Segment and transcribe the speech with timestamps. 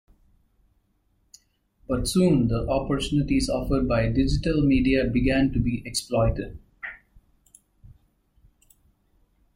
[1.87, 6.57] But soon the opportunities offered by digital media began to be exploited.